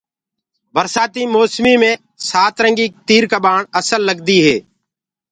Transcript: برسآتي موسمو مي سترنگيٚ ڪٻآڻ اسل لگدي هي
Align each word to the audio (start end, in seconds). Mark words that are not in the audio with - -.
برسآتي 0.73 1.23
موسمو 1.35 1.73
مي 1.81 1.91
سترنگيٚ 2.29 2.95
ڪٻآڻ 3.31 3.59
اسل 3.79 4.01
لگدي 4.09 4.37
هي 4.45 4.57